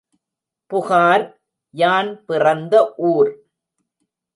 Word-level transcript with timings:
புகார், 0.71 1.25
யான் 1.73 2.11
பிறந்த 2.25 2.75
ஊர். 3.11 3.31